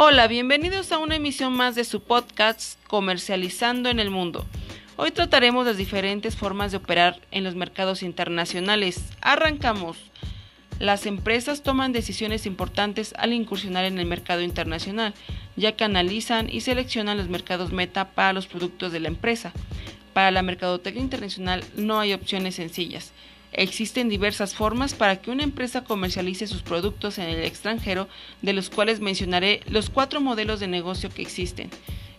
[0.00, 4.46] Hola, bienvenidos a una emisión más de su podcast Comercializando en el Mundo.
[4.94, 9.02] Hoy trataremos las diferentes formas de operar en los mercados internacionales.
[9.20, 9.98] Arrancamos.
[10.78, 15.14] Las empresas toman decisiones importantes al incursionar en el mercado internacional,
[15.56, 19.52] ya que analizan y seleccionan los mercados meta para los productos de la empresa.
[20.12, 23.10] Para la mercadotecnia internacional no hay opciones sencillas.
[23.52, 28.08] Existen diversas formas para que una empresa comercialice sus productos en el extranjero,
[28.42, 31.70] de los cuales mencionaré los cuatro modelos de negocio que existen.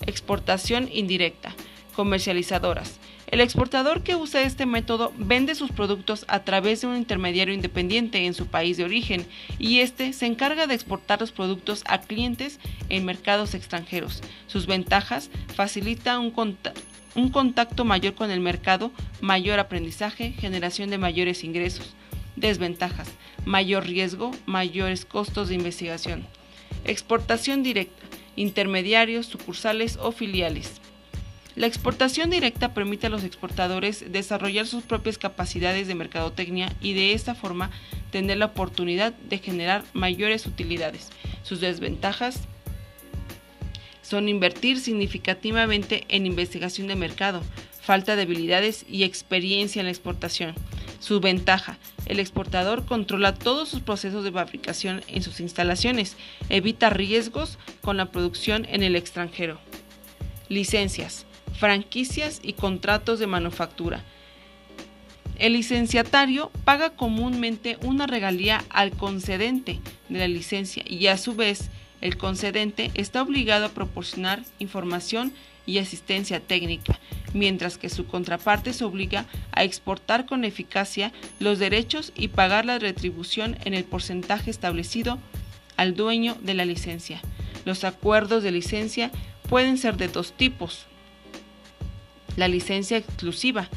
[0.05, 1.54] Exportación indirecta.
[1.95, 2.99] Comercializadoras.
[3.31, 8.26] El exportador que usa este método vende sus productos a través de un intermediario independiente
[8.26, 9.27] en su país de origen
[9.59, 12.59] y este se encarga de exportar los productos a clientes
[12.90, 14.21] en mercados extranjeros.
[14.48, 16.32] Sus ventajas facilita un,
[17.16, 18.91] un contacto mayor con el mercado,
[19.22, 21.95] mayor aprendizaje, generación de mayores ingresos.
[22.35, 23.09] Desventajas,
[23.45, 26.26] mayor riesgo, mayores costos de investigación.
[26.85, 30.80] Exportación directa, intermediarios, sucursales o filiales.
[31.55, 37.12] La exportación directa permite a los exportadores desarrollar sus propias capacidades de mercadotecnia y de
[37.12, 37.71] esta forma
[38.12, 41.10] tener la oportunidad de generar mayores utilidades.
[41.43, 42.48] Sus desventajas,
[44.10, 47.43] son invertir significativamente en investigación de mercado,
[47.79, 50.55] falta de habilidades y experiencia en la exportación.
[50.99, 56.18] Su ventaja, el exportador controla todos sus procesos de fabricación en sus instalaciones,
[56.49, 59.60] evita riesgos con la producción en el extranjero.
[60.48, 64.03] Licencias, franquicias y contratos de manufactura.
[65.38, 71.69] El licenciatario paga comúnmente una regalía al concedente de la licencia y a su vez
[72.02, 75.34] el concedente está obligado a proporcionar información
[75.66, 77.00] y asistencia técnica,
[77.34, 82.80] mientras que su contraparte se obliga a exportar con eficacia los derechos y pagar la
[82.80, 85.20] retribución en el porcentaje establecido
[85.78, 87.22] al dueño de la licencia.
[87.66, 89.12] Los acuerdos de licencia
[89.47, 90.86] pueden ser de dos tipos.
[92.36, 93.70] La licencia exclusiva,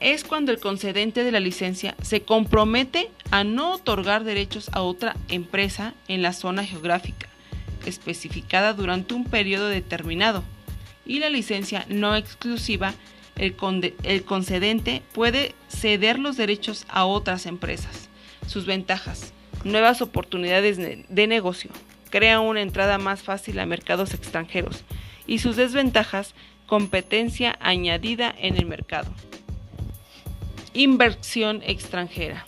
[0.00, 5.14] es cuando el concedente de la licencia se compromete a no otorgar derechos a otra
[5.28, 7.30] empresa en la zona geográfica
[7.86, 10.42] especificada durante un periodo determinado.
[11.06, 12.94] Y la licencia no exclusiva,
[13.36, 13.54] el,
[14.24, 18.08] concedente puede ceder los derechos a otras empresas.
[18.46, 19.32] Sus ventajas,
[19.64, 21.70] nuevas oportunidades de negocio,
[22.10, 24.84] crea una entrada más fácil a mercados extranjeros
[25.26, 26.34] y sus desventajas,
[26.66, 29.12] competencia añadida en el mercado.
[30.72, 32.44] Inversión extranjera.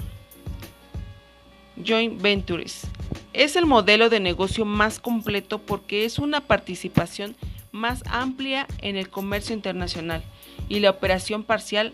[1.85, 2.87] Joint Ventures.
[3.33, 7.35] Es el modelo de negocio más completo porque es una participación
[7.73, 10.23] más amplia en el comercio internacional
[10.69, 11.93] y la operación parcial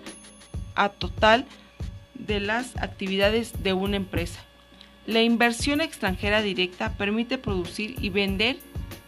[0.75, 1.47] a total
[2.12, 4.45] de las actividades de una empresa.
[5.06, 8.59] La inversión extranjera directa permite producir y vender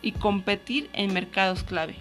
[0.00, 1.96] y competir en mercados clave.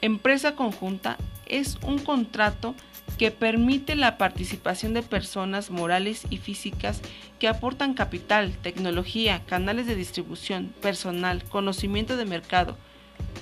[0.00, 2.74] Empresa conjunta es un contrato
[3.18, 7.00] que permite la participación de personas morales y físicas
[7.38, 12.76] que aportan capital, tecnología, canales de distribución, personal, conocimiento de mercado,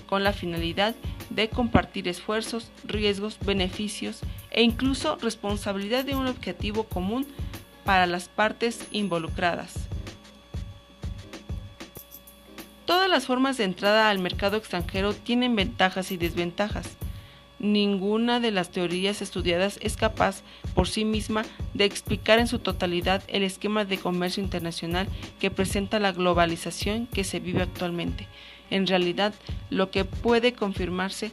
[0.06, 0.94] con la finalidad
[1.30, 7.26] de compartir esfuerzos, riesgos, beneficios e incluso responsabilidad de un objetivo común
[7.84, 9.74] para las partes involucradas.
[12.84, 16.96] Todas las formas de entrada al mercado extranjero tienen ventajas y desventajas
[17.64, 20.42] ninguna de las teorías estudiadas es capaz
[20.74, 25.08] por sí misma de explicar en su totalidad el esquema de comercio internacional
[25.40, 28.28] que presenta la globalización que se vive actualmente.
[28.70, 29.34] En realidad,
[29.70, 31.32] lo que puede confirmarse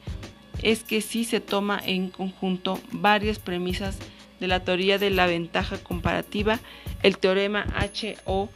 [0.61, 3.97] es que sí se toma en conjunto varias premisas
[4.39, 6.59] de la teoría de la ventaja comparativa,
[7.03, 7.65] el teorema
[8.25, 8.49] HO,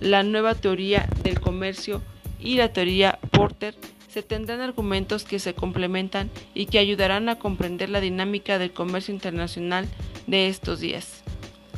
[0.00, 2.02] la nueva teoría del comercio
[2.40, 3.74] y la teoría Porter,
[4.08, 9.14] se tendrán argumentos que se complementan y que ayudarán a comprender la dinámica del comercio
[9.14, 9.86] internacional
[10.26, 11.22] de estos días.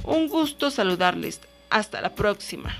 [0.04, 1.40] Un gusto saludarles.
[1.68, 2.76] Hasta la próxima.